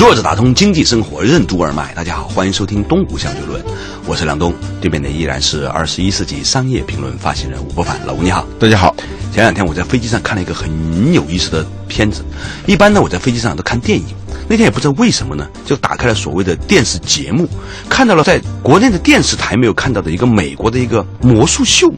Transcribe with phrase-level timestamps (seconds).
[0.00, 3.62] 坐着打通经济生活任督二脉，大家好，欢迎收听东吴相对论，
[4.06, 8.96] 我是梁东，对面的依然是二十一世纪商业评论发行人吴伯凡，老吴你好，大家好。
[9.30, 12.24] 前两天我在飞机上看了一个很有意思的片子，
[12.64, 14.06] 一般呢我在飞机上都看电影，
[14.48, 17.46] 那天也不知道为什么呢，就打开了所谓的电视节目，
[17.90, 21.92] 看到了在国内的电视台没有看到的一个美国的一个魔术秀，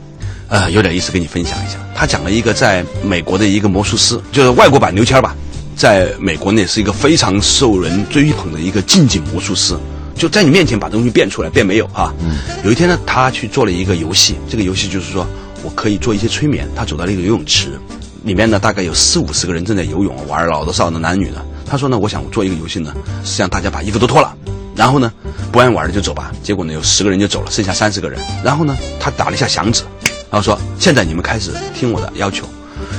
[0.48, 1.76] 呃，有点意思跟你分享一下。
[1.94, 5.36] 他讲了一个在美国的一个魔术师，就是外国版刘谦吧。
[5.82, 9.76] 在美国呢，是一个非常受人追捧的一个近景魔术师，
[10.14, 12.14] 就在你面前把东西变出来，变没有哈。
[12.20, 12.38] 嗯。
[12.64, 15.26] 有一天呢，他去做了一个游戏，这个游戏就是说
[15.64, 16.68] 我可以做一些催眠。
[16.76, 17.80] 他走到了一个游泳池，
[18.22, 21.44] 里面呢大概有四五十个人正在游泳玩，老的少的男女的。
[21.66, 24.32] 他说呢，我想做一个游戏呢，是让大家把衣服都脱了，
[24.76, 25.12] 然后呢
[25.50, 26.30] 不爱玩的就走吧。
[26.44, 28.20] 结果呢有十个人就走了，剩下三十个人。
[28.44, 29.82] 然后呢他打了一下响指，
[30.30, 32.46] 然后说现在你们开始听我的要求，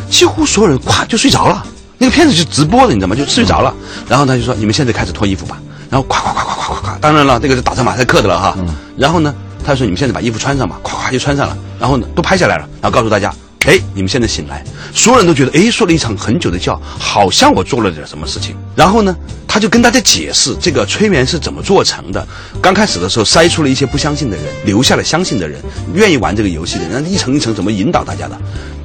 [0.09, 1.65] 几乎所有人咵就睡着了。
[2.03, 3.15] 那个片子就直播的，你知道吗？
[3.15, 3.73] 就睡着了。
[4.09, 5.57] 然后他就说：“你们现在开始脱衣服吧。”
[5.89, 6.99] 然后咵咵咵咵咵咵咵。
[6.99, 8.57] 当然了，这个是打上马赛克的了哈。
[8.97, 9.33] 然后呢，
[9.65, 11.57] 他说：“你们现在把衣服穿上吧。”咵咵就穿上了。
[11.79, 12.67] 然后呢，都拍下来了。
[12.81, 13.33] 然后告诉大家
[13.67, 19.15] ：“哎，你们现在醒来。”所有人都觉得：“哎，睡了一场很久的觉，好像我做了点什么事情。”然后呢，
[19.47, 22.27] 他就跟大家解释这个催眠是怎么做成的。
[22.61, 25.61] 刚开始的时候筛出了一些不相信的人，留下了相信的人，
[25.93, 28.37] 愿意玩这个游戏的人，一层一层怎么引导大家的。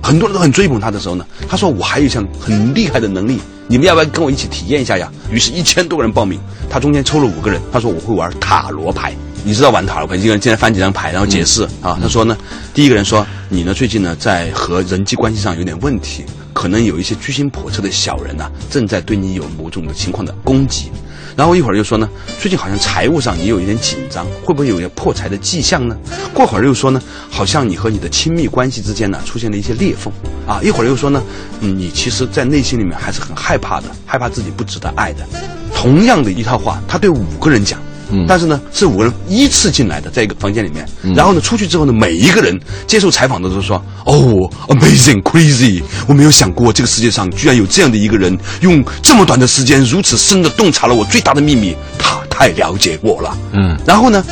[0.03, 5.13] 很多人都很追捧他的时候呢，他说：“我还有一项很厉害的能力。”你们要不要跟我一起体验一下呀？
[5.31, 7.61] 于是，一千多个人报名，他中间抽了五个人。
[7.70, 9.15] 他说：“我会玩塔罗牌，
[9.49, 10.15] 你知道玩塔罗牌？
[10.15, 12.37] 一个人进来翻几张牌，然后解释啊。”他说呢，
[12.75, 16.23] 第一个人说：“你呢，最近呢，在和人际关系上有点问题，
[16.53, 20.92] 可能有一些居心叵测的小人呢，正在对你有某种的情况的攻击。”
[21.35, 22.07] 然后一会儿又说呢，
[22.39, 25.97] 最近好像财务上也有一点紧张，会不会有些破财的迹象呢？
[26.35, 27.01] 过会儿又说呢，
[27.31, 30.13] 好像你和你的亲密关系之间呢出现了一些裂缝，
[30.47, 31.23] 啊，一会儿又说呢，
[31.63, 35.27] 嗯，你其实，在内心里面还是很害怕的，害怕自己不值得爱的。
[35.75, 37.81] 同样的一套话，他对五个人讲。
[38.27, 40.86] 但是呢，是五个人依次进来的，在一个房间里面。
[41.14, 51.77] 然后呢，出去之后呢，每一个人接受采访的都说：“哦，amazing crazy，我没有想过这个世界上居然有这样的一个人，用这么短的时间如此深的洞察了我最大的秘密。
[51.98, 53.77] 他太了解我了。”嗯。
[53.86, 54.25] 然后呢，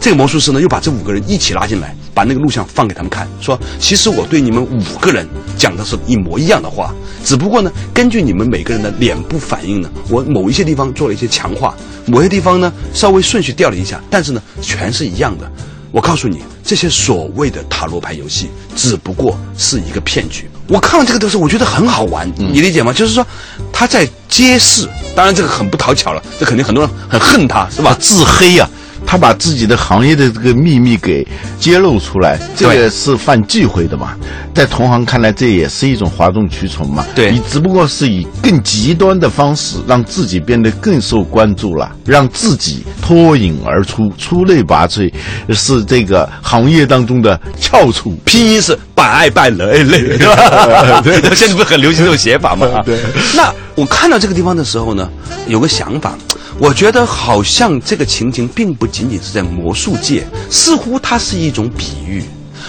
[0.00, 5.28] 这个魔术师呢，又把这五个人一起拉进来，把那个录像放给他们看，说：“其实我对你们五个人
[5.58, 11.74] 讲的是一模一样的话，只不过呢，根据你们每个人的脸部反应呢，我某一些地方做了一些强化。”
[12.06, 15.50] 某些地方呢，稍微顺序调了一下，但是呢，全是一样的。
[15.90, 20.48] 我告诉你，这些所谓的塔罗牌游戏，只不过是一个骗局。
[20.68, 22.92] 我看完这个的时候，我觉得很好玩，你理解吗？
[22.94, 23.26] 就是说，
[23.70, 27.96] 他在揭示，当然这个很不讨巧了，这肯定很多人很恨他，是吧？
[28.00, 28.68] 自黑呀。
[29.10, 31.26] 他把自己的行业的这个秘密给
[31.58, 34.14] 揭露出来，这个是犯忌讳的嘛？
[34.54, 37.06] 在同行看来，这也是一种哗众取宠嘛？
[37.14, 45.10] 对你只不过是以更极端的方式让自己变得更受关注了，让自己脱颖而出、出类拔萃，
[45.54, 48.14] 是这个行业当中的翘楚。
[48.26, 51.00] 拼音是百爱百累累，对吧？
[51.00, 52.82] 对，现在不是很流行这种写法吗？
[52.84, 52.98] 对。
[53.34, 55.08] 那我看到这个地方的时候呢，
[55.46, 56.12] 有个想法。
[56.60, 62.22] 我觉得好像这个情景并不仅仅是在魔术界，似乎它是一种比喻，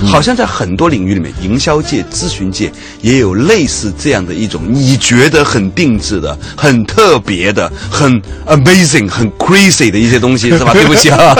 [0.05, 10.71] 好像在很多领域里面，营销界、咨询界也有类似这样的一种你觉得很定制的、很特别的、很 amazing、很 crazy 的一些东西，是吧？
[10.73, 11.35] 对不起啊，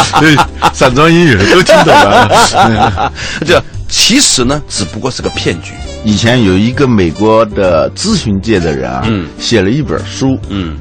[0.72, 3.12] 散装英语都听懂了。
[3.46, 5.72] 这其实呢，只不过是个骗局。
[6.04, 10.74] 以前有一个美国的咨询界的人啊，嗯，写了一本书，嗯。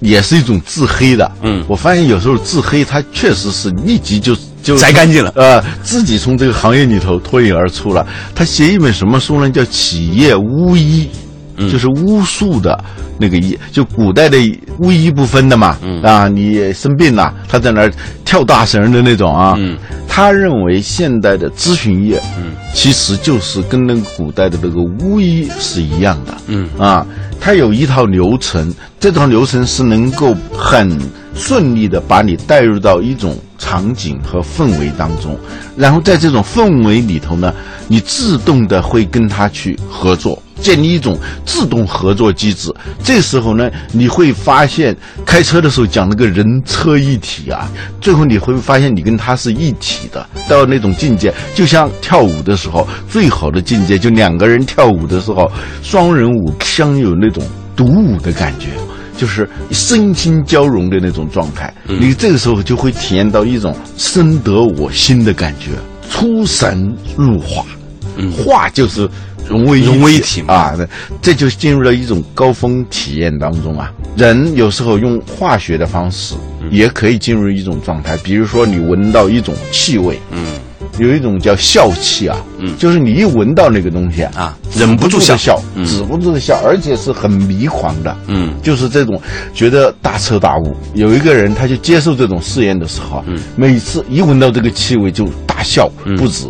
[0.00, 8.06] 也是一种自黑的，嗯，我发现有时候自黑，他确实是立即就就摘干净了，呃，自己从这个行业里头脱颖而出了。
[8.34, 9.50] 他写一本什么书呢？
[9.50, 11.04] 叫《企业巫医》，
[11.56, 12.78] 就是巫术的
[13.18, 14.38] 那个医，就古代的
[14.78, 17.92] 巫医不分的嘛，啊，你生病了，他在那儿
[18.24, 19.58] 跳大绳的那种啊。
[20.08, 27.06] 他认为现代的咨询业，嗯，其实就是跟那个古代的那个巫医是一样的，嗯啊。
[27.38, 30.98] 他有一套流程，这套流程是能够很
[31.34, 35.38] 顺利的把你带入到一种场景和氛围当中，
[35.76, 37.52] 然后在这种氛围里头呢，
[37.88, 42.72] 你自动的会跟他去合作，建立一种自动合作机制。
[43.02, 47.70] 这时候呢，你会发现开车的时候讲那个人车一体啊，
[48.00, 55.50] 最后你会发现你跟他是一体的，到那种境界，就像跳舞的时候最好的境界，就两个人跳舞的时候，
[55.82, 57.42] 双人舞相有那种
[57.74, 58.68] 独舞的感觉。
[59.16, 65.70] 就是身心交融的那种状态，你这个时候就会体验到一种深得我心的感觉，
[66.10, 67.64] 出神入化，
[68.36, 69.08] 化就是
[69.48, 70.54] 融为融为一体嘛。
[70.54, 70.76] 啊，
[71.22, 73.92] 这就进入了一种高峰体验当中啊。
[74.16, 76.34] 人有时候用化学的方式
[76.70, 80.58] 也可以进入一种状态，比如说你闻到一种气味，嗯
[80.98, 82.76] 有一种叫笑气啊，嗯。
[82.78, 85.36] 就是你一闻到那个东西啊，啊，忍不住笑。
[85.36, 85.84] 笑，嗯。
[85.84, 88.54] 止不住的笑，而且是很迷狂的，嗯。
[88.62, 89.20] 就是这种
[89.54, 90.74] 觉得大彻大悟。
[90.94, 93.22] 有一个人他就接受这种试验的时候
[93.56, 96.46] 每次一闻到这个气味就大笑不止，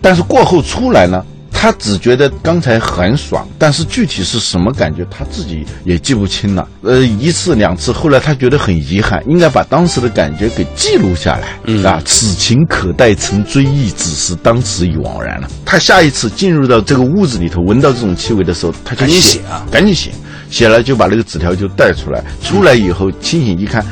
[0.00, 1.24] 但是过后出来呢。
[1.62, 6.66] 他只觉得刚才很爽，但是具体是什么感觉，他自己也记不清了。
[6.80, 11.48] 呃，一次两次，后来他觉得很遗憾，应该把当时的感觉给记录下来。
[11.66, 15.50] 嗯啊，此情可待成追忆，只是当时已惘然了。
[15.62, 20.12] 他下一次进入到这个屋子里头，闻到这种气味的时候，他就赶紧写写啊赶紧写，
[20.50, 22.24] 写了就把那个纸条就带出来。
[22.42, 23.84] 出来以后清醒一看，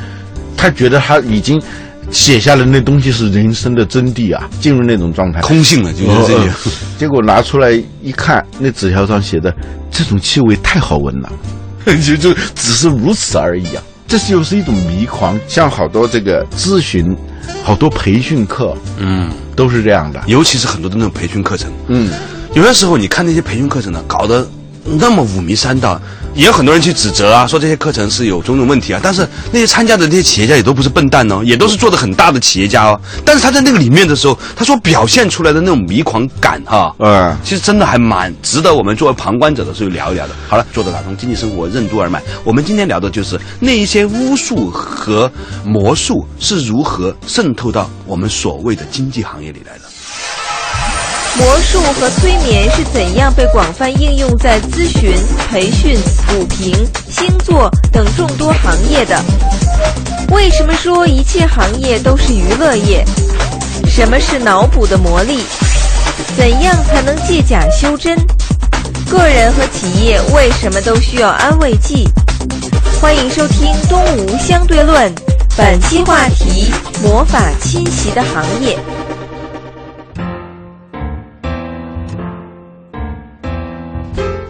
[0.57, 1.61] 他觉得他已经
[2.11, 5.41] 写下来那东西是人生的真谛啊，进入那种状态。
[5.41, 6.53] 空性了，就是这些哦。
[6.97, 7.71] 结果拿出来
[8.01, 9.53] 一看，那纸条上写的
[9.91, 11.31] 这种气味太好闻了，
[12.05, 13.83] 就就只是如此而已啊。
[14.07, 17.15] 这就是一种迷狂，像好多这个咨询，
[17.63, 20.19] 好多培训课嗯，都是这样的。
[20.25, 22.09] 尤其是很多的那种培训课程，嗯，
[22.55, 24.49] 有的时候你看那些培训课程呢，搞得
[24.97, 25.99] 那么五迷三道，
[26.33, 28.99] 也有很多人去指责啊，说这些课程是有种种问题啊。
[29.03, 32.99] 但是那些参加的那些企业家也都不是笨蛋哦，也都是做的很大的企业家哦。
[33.23, 40.33] 但是他在那个里面的时候，他所表现出来的那种迷狂感哈、嗯，其实真的还蛮值得我们作为旁观者的时候聊一聊的。
[40.47, 45.31] 好了，作者打通经济生活任督二脉，我们今天聊的就是那一些巫术和
[45.63, 49.88] 魔术是如何渗透到我们所谓的经济行业里来的。
[51.39, 55.13] 魔术和催眠是怎样被广泛应用在咨询、
[55.49, 55.97] 培训、
[56.27, 59.17] 补评、星座等众多行业的？
[60.31, 63.05] 为什么说一切行业都是娱乐业？
[63.87, 65.45] 什么是脑补的魔力？
[66.35, 68.17] 怎样才能借假修真？
[69.09, 72.05] 个人和企业为什么都需要安慰剂？
[72.99, 75.09] 欢迎收听《东吴相对论》，
[75.55, 76.69] 本期话题：
[77.01, 78.77] 魔法侵袭的行业。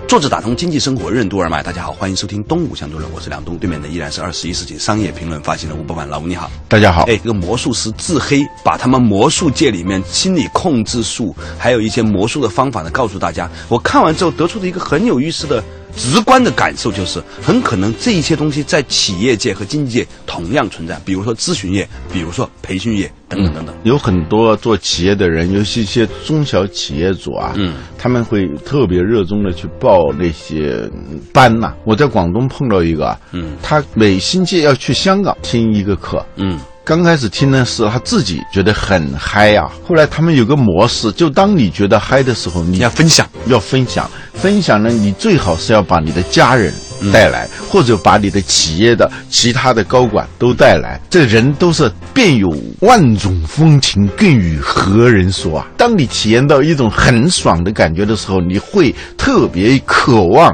[0.09, 6.49] 作者打通经济生活任督二脉，大家好，欢迎收听东吴相对论，我是梁东，对面的依然是二十一世纪商业评论发行人吴伯凡，老吴你好。
[6.67, 7.03] 大家好。
[7.03, 13.47] 哎，这个魔术师自黑，把他们魔术界里面心理控制术，还有一些魔术的方法呢，告诉大家。
[13.67, 15.63] 我看完之后得出的一个很有意思的、
[15.95, 23.75] 直观的感受，就是很可能这一些东西在企业界和经济界同样存在，比如说咨询业，比如说培训业等等等等。
[23.83, 30.89] 有很多做企业的人，尤其一些中小企业主啊，嗯，他们会特别热衷的去报那些
[31.33, 33.57] 班呐、我在广东碰到一个啊，嗯。
[33.61, 36.57] 他每星期要去香港听一个课，嗯
[36.89, 46.73] 刚开始听的是他自己觉得很嗨啊，后来他们有个模式，就当你觉得嗨的时候，你要分享，要分享，分享呢，你最好是要把你的家人
[47.13, 50.99] 带来，或者把你的企业的其他的高管都带来。
[51.11, 52.49] 这人都是便有
[52.79, 55.67] 万种风情，更与何人说啊？
[55.77, 60.51] 当你体验到一种很爽的感觉的时候，你会特别渴望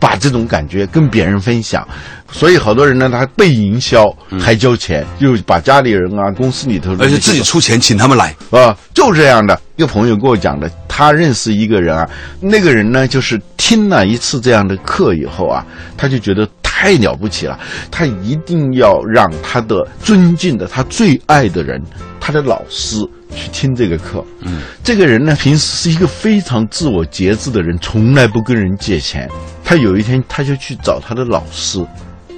[0.00, 1.86] 把这种感觉跟别人分享。
[2.30, 4.04] 所以好多人呢，他被营销
[4.40, 8.34] 还交钱，就把家里人啊、公司里头而且自己出钱请他们来。
[8.50, 9.58] 啊，就这样的。
[9.76, 12.08] 一个朋友跟我讲的，他认识一个人啊，
[12.40, 15.64] 那个人呢，就是听了一次这样的课以后啊，
[15.98, 17.58] 他就觉得太了不起了，
[17.90, 21.78] 他一定要让他的尊敬的、他最爱的人，
[22.18, 22.96] 他的老师
[23.34, 24.24] 去听这个课。
[24.40, 29.28] 嗯，这个人呢，平时是一个非常自我节制的人，从来不跟人借钱。
[29.62, 31.84] 他有一天，他就去找他的老师，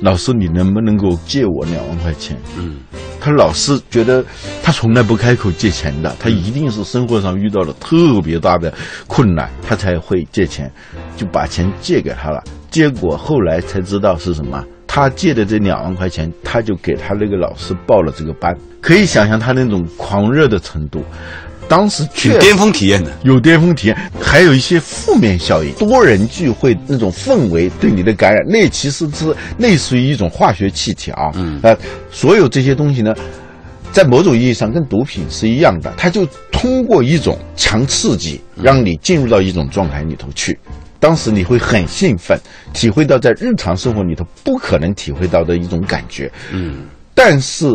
[0.01, 2.37] 老师，你能不能给我借我两万块钱？
[2.57, 2.77] 嗯
[3.21, 4.25] 他老是觉得
[4.63, 8.73] 他从来不开口借钱的，他一定是生活上遇到了特别大的
[9.09, 10.71] 困难，他才会借钱，
[11.17, 12.43] 就把钱借给他了。
[12.71, 21.03] 结果后来才知道是什么，他借的这两万块钱，他就给他那个老师报了这个班，可以想象他那种狂热的程度。
[21.69, 23.13] 当时确挺巅峰体验的。
[23.23, 31.31] 有巅峰体验，还有一些负面效应，多人聚会那种氛围对你的感染，那其实是类似于一种化学气体啊。
[31.35, 31.77] 嗯呃，
[32.11, 33.15] 所有这些东西呢，
[33.93, 40.59] 在某种意义上跟毒品是一样的，它就通过一种强刺激，让你进入到一种状态里头去。
[41.01, 42.37] 当时你会很兴奋，
[42.73, 46.29] 体会到在日常生活里头不可能体会到的一种感觉。
[46.53, 47.67] 嗯，但是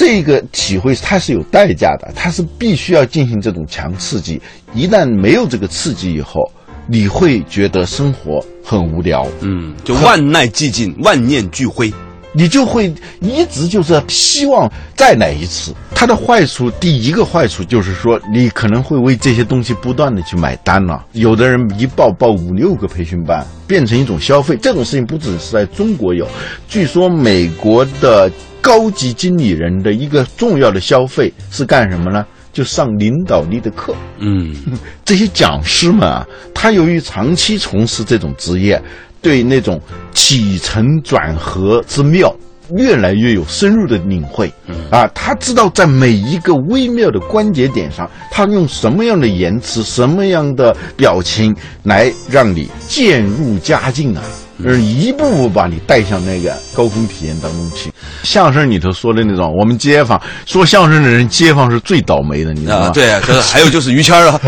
[0.00, 4.40] 这个体会它是有代价的，它是必须要进行这种强刺激。
[4.72, 6.50] 一旦没有这个刺激以后，
[6.86, 9.26] 你会觉得生活很无聊。
[9.42, 11.92] 嗯，就万籁寂静，万念俱灰。
[12.32, 15.74] 你就会一直就是希望再来一次。
[15.94, 21.04] 它的坏处，第一个坏处就是说，你可能会为这些东西不断的去买单了。
[21.12, 24.56] 有的人一报报五六个培训班，变成一种消费。
[24.62, 26.26] 这种事情不只是在中国有，
[26.68, 32.24] 据说美国的高级经理人的一个重要的消费是干什么呢？
[32.52, 33.94] 就上领导力的课。
[34.18, 34.54] 嗯，
[35.04, 38.80] 这些讲师们啊，他由于长期从事这种职业。
[39.22, 39.80] 对那种
[40.12, 42.34] 起承转合之妙，
[42.76, 44.52] 越来越有深入的领会。
[44.90, 54.22] 啊，他知道在每一个微妙的关节点上，他用什么样的言辞、什么样的表情来让你渐入佳境啊。
[54.68, 57.92] 是一步步把你带向那个高空体验当中去。
[58.22, 62.90] 相声里头说的那种，我们街坊说相声的人，街坊是最倒霉的，你知道吗？
[62.90, 64.40] 对，就是还有就是于谦儿了，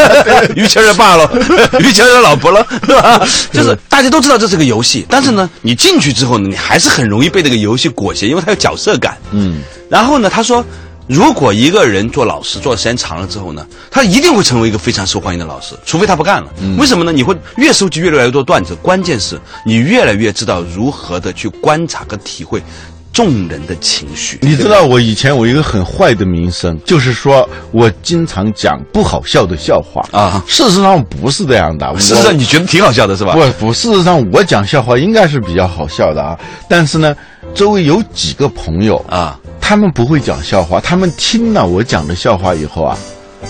[0.56, 1.30] 于谦儿的爸了，
[1.80, 3.26] 于谦儿的老婆了，是吧？
[3.52, 9.16] 就是大家都知道这是个游戏，但是呢，你进去之后呢，你还是很容易被这个游戏裹挟，因为它有角色感。
[9.32, 9.60] 嗯。
[9.90, 10.64] 然后呢，他说。
[11.08, 16.48] 如果一个人做老师做的时间长了之后呢，他一定会成为一个非常受欢迎的老师，除非他不干了。
[16.78, 17.10] 为什么呢？
[17.10, 22.62] 你会越收集越来越多段子，关键是你越来越知道如何的去观察和体会
[23.10, 24.38] 众人的情绪。
[24.42, 30.44] 你知道我以前我一个很坏的名声，就是说我经常讲不好笑的笑话啊。
[30.46, 33.32] 事实上不是这样的，事实上你觉得挺好笑的是吧？
[33.32, 36.38] 不不，事实上我讲笑话应该是比较好笑的啊。
[36.68, 37.16] 但是呢，
[37.54, 39.40] 周围有几个朋友啊。
[39.68, 42.96] 他们不会讲笑话，他们听了我讲的笑话以后啊，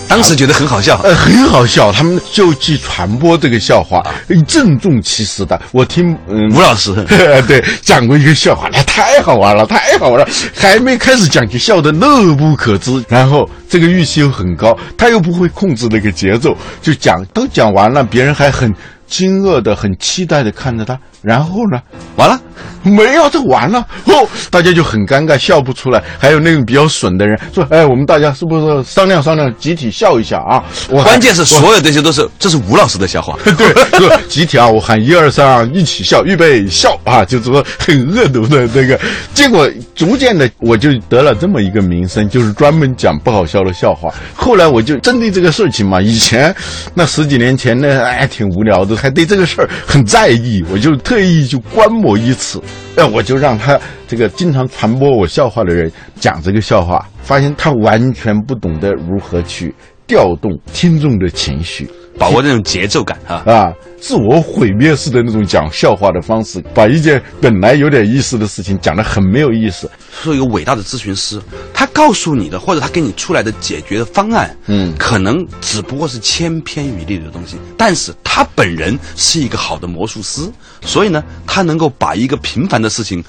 [0.08, 4.04] 当时觉得很好笑，呃，很好笑，他们就去传播这个笑话，
[4.44, 5.62] 郑重其事的。
[5.70, 6.92] 我听嗯吴老师
[7.46, 18.74] 对讲过一个笑话，那太好玩了，太好玩了，还没开始讲就笑得乐不可支，然后这个预期又很高，他又不会控制那个节奏，就讲都讲完了，别人还很
[19.06, 21.80] 惊愕的、很期待的看着他，然后呢，
[22.16, 22.40] 完了。
[22.84, 26.02] 没有，就完了哦，大家就很尴尬，笑不出来。
[26.16, 33.66] 还有那种比较损的人说：“哎，我们大家是不是商量商量，集体笑一下啊？”关键是所有这些都是这是吴老师的笑话， 对，
[33.98, 34.66] 是集体啊！
[34.66, 37.24] 我喊一二三，一起笑，预备笑啊！
[37.24, 38.98] 就说很恶毒的那个，
[39.34, 44.08] 结果逐渐的我就得了这么一个名声，就是专门讲不好笑的笑话。
[44.34, 46.54] 后来我就针对这个事情嘛，以前
[46.94, 52.62] 那十几年前呢，哎，挺无聊的，还对这个事儿很在意，我就特意就观摩一次。
[52.94, 59.74] 那我就让他这个经常传播我笑话的人讲这个笑话，发现他完全不懂得如何去
[60.06, 61.88] 调动听众的情绪。
[62.18, 63.72] 把握那种节奏感啊啊！
[64.00, 69.90] 自我毁灭式的那种讲笑话的方式，把一件本来有点意思的事情讲得很没有意思。
[70.22, 71.40] 说一个伟大的咨询师，
[71.74, 80.48] 他告诉你的或者他给你出来的解决的方案，嗯，可能只不过是千篇一律的东西，但是他本人是一个好的魔术师，
[80.80, 83.22] 所以呢，他能够把一个平凡的事情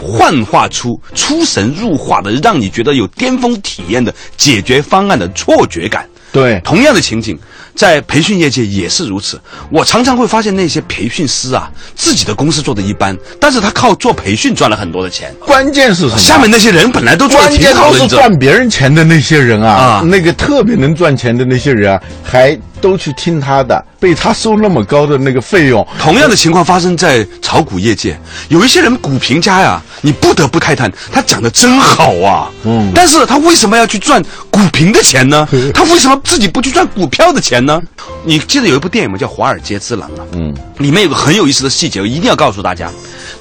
[0.00, 6.08] 幻化出出神入化的，让你觉得有巅峰体验的解决方案的错觉感。
[6.36, 7.38] 对，同样的情景。
[7.74, 9.38] 在培训业界也是如此，
[9.70, 15.30] 我常常会发现那些培训师啊，自己的公司做的一般，但是他靠做培训赚了很多的钱。
[15.40, 16.16] 关键是什么？
[16.16, 22.58] 下面那些人本来都赚挺好的，都是赚别人钱的那些人啊，那个特别能赚钱的那些人啊，还。
[22.78, 25.84] 都去听他的，被他收那么高的那个费用。
[25.98, 32.50] 同样的情况发生在炒股业界，有一些人股评家呀，你不得不慨叹，他讲的真好啊。
[32.64, 35.48] 嗯，但是他为什么要去赚股评的钱呢？
[35.72, 37.80] 他为什么自己不去赚股票的钱呢？
[38.24, 39.16] 你记得有一部电影吗？
[39.16, 40.26] 叫《华尔街之狼》啊。
[40.32, 42.90] 嗯，里面有个很有意思的细节，我一定要告诉大家。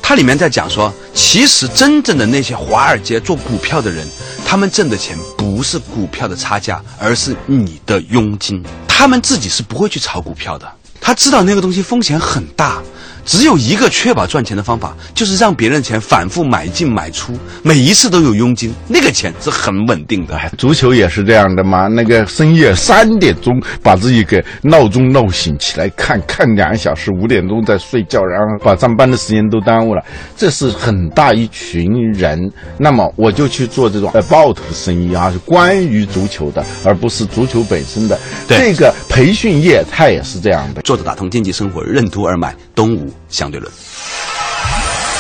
[0.02, 4.08] 它里面在讲说，其实真正的那些华尔街做股票的人，
[4.46, 8.64] 他们挣的钱不是股票的差价，而是你的佣金。
[8.88, 12.82] 他们自己是不会去炒股票的，他知道那个东西风险很大。
[13.26, 20.40] 只有一个确保赚钱的方法，就是让别人的钱反复买进买出，每一次都有佣金，那个钱是很稳定的。
[20.58, 30.02] 足球也是这样的嘛，那个深夜三点钟把自己给闹钟闹醒起来看看两个小时，五点钟再睡觉，然后把上班的时间都耽误了。
[30.38, 32.40] 这是很大一群人。
[32.78, 38.20] 那么我就去做这种呃 about 生意啊，是关于足球的，而不是足球本身的。
[38.48, 43.12] 这个培训业它也是这样的，做着打通经济生活任督二脉，东吴。
[43.30, 43.72] 相对论，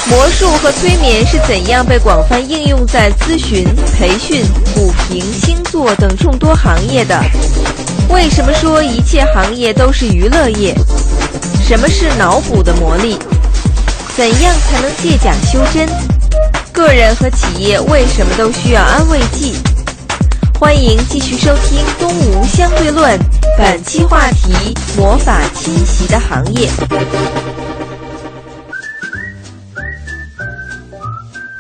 [0.09, 3.65] 魔术和催眠是怎样被广泛应用在咨询、
[3.97, 7.19] 培训、股评、星座等众多行业的？
[8.09, 10.75] 为什么说一切行业都是娱乐业？
[11.67, 13.17] 什么是脑补的魔力？
[14.15, 15.89] 怎样才能借假修真？
[16.71, 19.55] 个人和企业为什么都需要安慰剂？
[20.59, 23.17] 欢迎继续收听《东吴相对论》，
[23.57, 24.53] 本期话题：
[24.95, 26.69] 魔法侵袭的行业。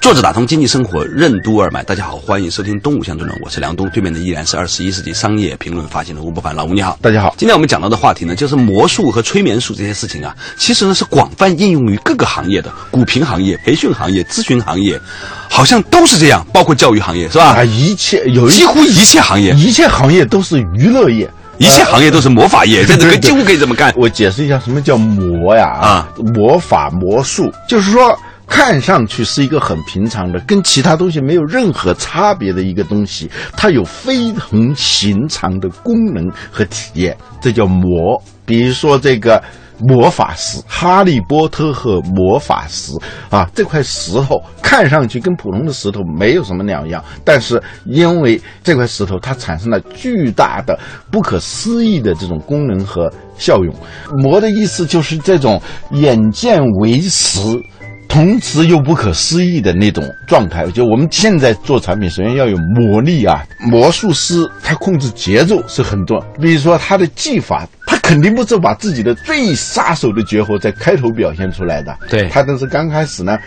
[0.05, 7.33] 作者打通经济生活任督二脉，大家好，欢迎收听《东吴相对论》，我是梁东，对面的依然是二十一世纪商业评论发行的吴伯凡，老吴你好，大家好。
[7.39, 15.01] 今天我们讲到的话题呢，就是魔术和催眠术这些事情啊，其实呢是广泛应用于各个行业的，股评行业、培训行业、咨询行业，
[15.49, 17.55] 好像都是这样，包括教育行业是吧？
[17.55, 21.27] 啊，一切有几乎一切行业，一切行业都是娱乐业。
[21.57, 23.91] 一切行业都是魔法业，这个几乎可以这么干。
[23.97, 25.69] 我解释一下什么叫魔呀？
[25.81, 28.13] 啊，魔法魔术，就是说
[28.47, 38.21] 看上去是一个很平常的，跟其他东西没有任何差别的一个东西，它有非同寻常的功能和体验，这叫魔。
[38.45, 39.41] 比如说这个。
[39.77, 42.93] 魔法石，哈利波特和魔法石
[43.29, 50.79] 啊，这块石头看上去跟普通的石头没有什么两样，但是因为这块石头它产生了巨大的、
[51.11, 53.75] 不可思议的这种功能和效用。
[54.13, 55.61] 魔的意思就是这种
[55.91, 57.41] 眼见为实。
[58.15, 63.43] 同时又不可思议的那种状态，就我们现在做产品，首先要有魔力啊！
[63.59, 73.37] 魔术师他控制节奏是很重要，比如说他的技法，他肯定不是把自己的最杀手的绝活在开头表现出来的，对他都是刚开始呢。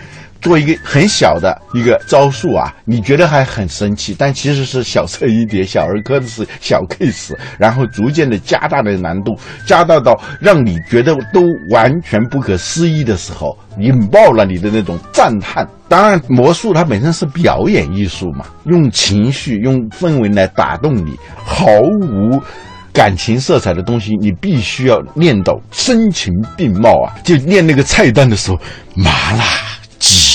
[0.40, 15.66] 做一个很小的一个招数啊，你觉得还很神奇，但其实是小菜一碟、小儿科的是小 case，然后逐渐的加大的难度，加大到让你觉得都完全不可思议的时候，引爆了你的那种赞叹。
[15.88, 22.40] 当然，魔术它本身是表演艺术嘛，用情绪、用氛围来打动你，毫无
[22.92, 27.16] 感情色彩的东西，你必须要练到声情并茂啊！
[27.24, 28.58] 就练那个菜单的时候，
[28.94, 29.44] 麻辣。
[29.98, 30.27] 鸡，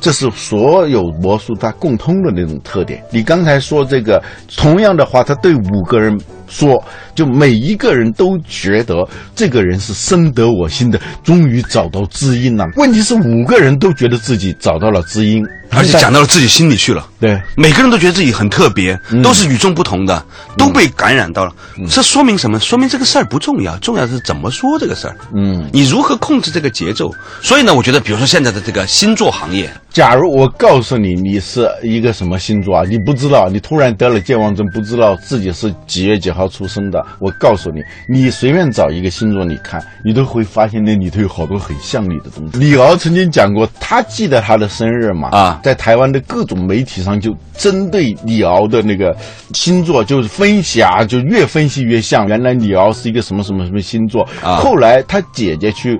[0.00, 3.02] 这是所有魔术它共通的那种特点。
[3.10, 4.22] 你刚才说这个
[4.56, 6.82] 同样的话，他对五个人说，
[7.20, 9.06] 就每一个人都觉得
[9.36, 12.64] 这个人是深得我心的，终于找到知音了。
[12.76, 15.44] 问题是五个人都觉得自己找到了知音。
[15.72, 20.20] 而且讲到了自己心里去了，对，每个人都觉得自己很特别，都是与众不同的，
[20.58, 21.52] 都被感染到了。
[21.88, 22.58] 这说明什么？
[22.58, 25.14] 说明这个事儿不重要，重要的是怎么说这个事儿。
[25.32, 27.14] 嗯，你如何控制这个节奏？
[27.40, 42.58] 所以呢，我觉得，比如说现在的这个星座行业，假如我告诉你你是一个什么星座啊，你不知道，你突然得了健忘症，不知道自己是几月几号出生的，我告诉你，你随便找一个星座，你看，你都会发现那里头有好多很像你的东西。
[42.58, 45.28] 李敖曾经讲过，他记得他的生日嘛？
[45.30, 45.60] 啊。
[45.62, 49.16] 在台湾的各种媒体上，就针对李敖的那个
[49.52, 52.26] 星座，就是分析啊，就越分析越像。
[52.26, 55.98] 原来李敖是一个什么什么什么星座，后来他姐姐去。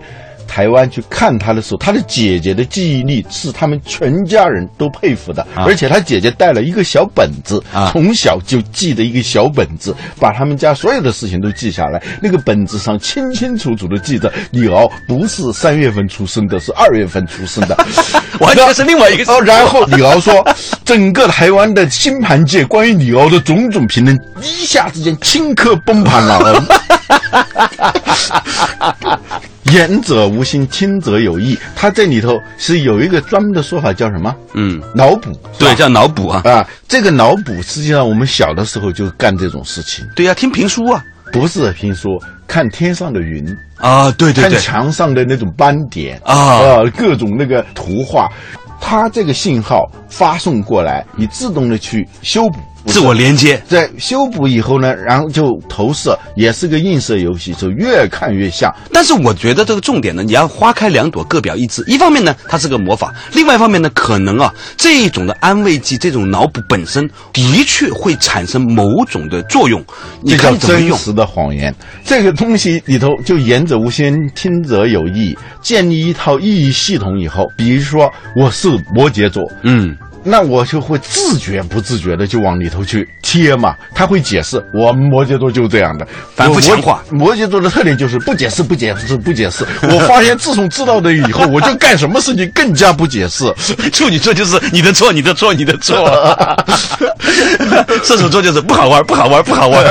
[0.51, 12.03] 台湾去看他的时候，他的姐姐的记忆力是他们全家人都佩服的，而且他姐姐带了一个小本子，从小就记得一个小本子，把他们家所有的事情都记下来。
[12.21, 17.77] 那个本子上清清楚楚的记着李敖不是三月份出生的，是二月份出生的，
[18.41, 19.25] 完全是另外一个。
[19.33, 20.45] 哦，然后李敖说，
[20.85, 26.65] 整个台湾的星盘界关于李敖的种种评论，一下之间顷刻崩盘了。
[29.73, 31.59] 言者无心，听者有意。
[31.75, 34.35] 他这里头是有一个专门的说法，叫什么？
[34.55, 35.31] 嗯，脑补。
[35.59, 36.43] 对，叫脑补啊。
[36.45, 40.05] 啊，这个脑补，实际上我们小的时候就干这种事情。
[40.15, 41.03] 对呀，听评书啊，
[41.33, 43.45] 不是评书，看天上的云
[43.77, 48.29] 啊，对对对，看墙上的那种斑点啊，啊，各种那个图画，
[48.81, 52.59] 它这个信号发送过来，你自动的去修补。
[52.87, 58.75] 自我连接，在修补以后呢，然后就投射，也是个映射游戏，就越看越像。
[58.93, 61.85] 但是我觉得这个重点呢，你要花开两朵，各表一枝。
[61.87, 69.85] 一方面呢，它是个魔法；另外一方面呢，可能啊，这一种的安慰剂，这种脑补本身的确会产生某种的作用。
[70.23, 70.91] 你看怎么用？
[70.91, 75.37] 真实的谎言，这个东西里头就言者无心，听者有意。
[75.61, 79.97] 建立一套意义系统以后，比如说我是摩羯座，嗯。
[80.23, 87.03] 那我就会自觉不自觉的就往里头去贴嘛，他会解释，我们摩羯座就这样的，反复强化。
[87.11, 89.65] 摩羯座的特点就是不解释，不解释，不解释。
[89.89, 93.53] 我发现自从知道了以后，我就干什么事情更加不解释。
[93.93, 95.97] 处女座就是你的错，你的错，你的错。
[98.05, 99.85] 射手座就是不好玩，不好玩，不好玩。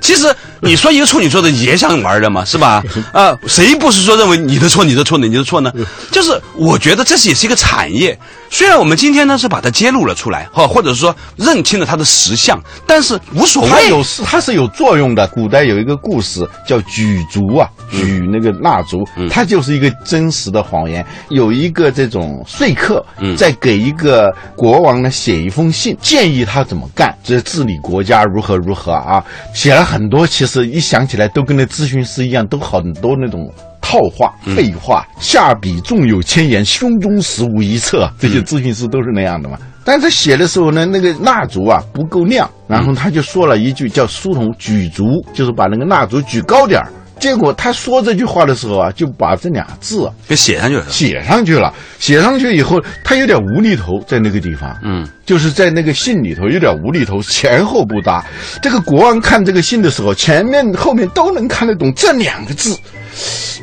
[0.00, 0.34] 其实
[0.68, 2.82] 你说一个处女座的也想玩的嘛，是吧？
[3.12, 5.26] 啊，谁不是说认为你的错，你的错呢？
[5.26, 5.72] 你的错呢？
[6.12, 8.16] 就是我觉得这是也是一个产业。
[8.48, 13.70] 虽然我们今天呢是把它揭露了出来，哈，或者是说认清了它的实相，但是无所谓。
[13.70, 15.26] 它有是它是有作用的。
[15.28, 18.98] 古代有一个故事叫举烛啊，举那个蜡烛，
[19.30, 21.04] 它就是一个真实的谎言。
[21.30, 23.02] 有一个这种说客
[23.38, 33.52] 在给一个国王呢写一封信，建议他怎么干，这治理国家如何如何啊，写了很多，其实一想起来都跟那咨询师一样，都很多那种。
[33.84, 38.10] 套话、废话，下笔纵有千言，胸中实无一策。
[38.18, 39.58] 这些咨询师都是那样的嘛。
[39.84, 46.90] 但是他写的时候呢，那个蜡烛啊不够亮，然后他就说了一句叫“书童举烛”，就是把那个蜡烛举高点儿。
[47.20, 50.84] 结果他说这句话的时候啊，就把这俩字给写上去了。
[50.88, 58.24] 写上去了，写上去以后，他有点无厘头，在那个地方，嗯，就是在那个信里头有点无厘头，前后不搭。
[58.60, 62.76] 这个国王看这个信的时候，前面后面都能看得懂这两个字，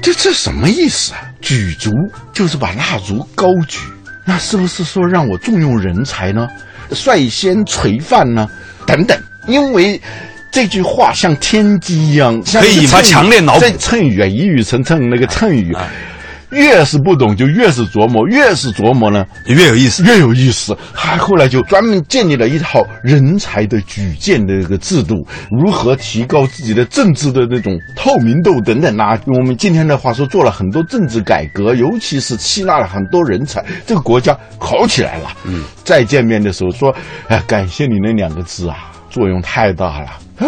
[0.02, 1.20] 这这什么意思啊？
[1.42, 1.92] 举足
[2.32, 3.80] 就是把蜡烛高举，
[4.24, 6.48] 那是不是说让我重用人才呢？
[6.92, 8.50] 率先垂范呢？
[8.86, 10.02] 等等，因为。
[10.52, 13.66] 这句话像天机一样，可以引发强烈脑补。
[13.78, 15.76] 谶语啊，一语成谶，那个谶语，
[16.50, 20.76] 越是不懂就越是琢磨，越是琢磨呢越有意思，越有意思。
[20.96, 25.16] 他后来就专门建立了一套人才的举荐的这个制度，
[25.52, 29.16] 如何提高自己的政治的那种透明度等等啊。
[29.28, 35.30] 用我们今天的话说，做了很多政治改革，尤其是吸纳了很多人才，这个国家好起来了。
[35.46, 36.96] 嗯，再见面的时候说，
[37.28, 40.08] 哎，感谢你那两个字啊，作用太大了。
[40.40, 40.48] 哦，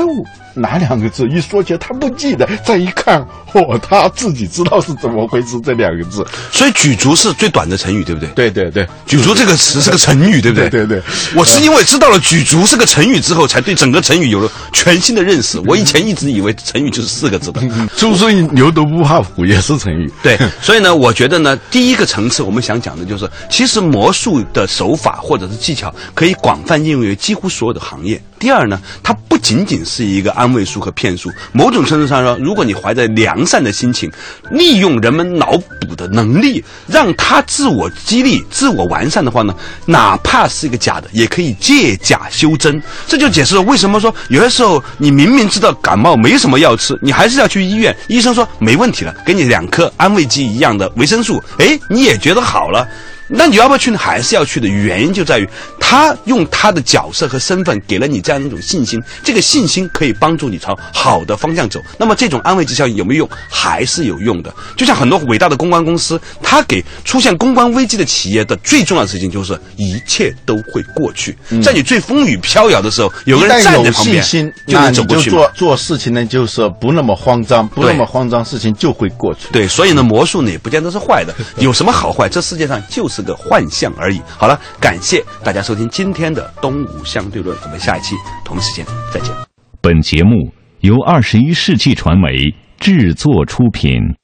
[0.54, 1.27] 哪两个字？
[1.27, 3.19] 一说起来他不记得，再一看，
[3.54, 5.60] 哦，他自己知道是怎么回事。
[5.62, 8.30] 这两个字，所以“举足”是最短的成语，对不对？
[8.30, 10.69] 对对对，“举足”这个词是个成语，对不对？
[10.69, 11.04] 对对对。
[11.36, 15.60] 我是因为知道了“举足”是个成语之后，才对整个成语有了全新的认识。
[15.65, 17.62] 我以前一直以为成语就是四个字的
[17.97, 20.12] ，“初生牛犊不怕虎”也是成语。
[20.23, 28.21] 对， 所以呢，我觉得呢，第一个层次我们想讲的就是，其实魔术的手法或者是技巧可以广泛应用于几乎所有的行业。
[28.39, 34.11] 第二呢，它不仅仅是一个安慰术和骗术，某种程度上说，如果你怀着良善的心情，
[34.51, 39.53] 利用人们脑补的能力，让他自我激励、自我完善的话呢，
[39.85, 42.81] 哪怕是一个假的，也可以借假修真。
[43.07, 52.87] 这就解释了为什么说有些时候你明明知道感冒没什么药吃，你还是要去医院，医生说没问题了，给你两颗安慰剂一样的维生素，哎，你也觉得好了。
[53.31, 53.97] 那你要不要去呢？
[53.97, 55.47] 还是要去的原因就在于，
[55.79, 61.79] 他用他的角色和身份给了你这样一种信心，这个信心可以帮助你朝好的方向走。
[61.97, 63.29] 那么这种安慰剂效应有没有用？
[63.49, 64.53] 还是有用的。
[64.75, 71.37] 就像很多伟大的公关公司，他给出现公关危机的企业的最重要的事情就是一切都会过去。
[71.63, 75.29] 在你最风雨飘摇的时候，有个人站在旁边，就能走过去。
[75.29, 79.47] 做做事情呢，就是不那么慌张，不那么慌张，事情就会过去。
[79.51, 81.33] 对，所以呢，魔术呢也不见得是坏的。
[81.57, 82.27] 有什么好坏？
[82.27, 83.31] 这世界上就是。
[83.31, 84.19] 个幻象而已。
[84.25, 89.31] 好了，感谢大家收听今天的《东吴相对论》，我们下一期同时间再见。
[89.79, 94.15] 本节目由二十一世纪传媒制作出品。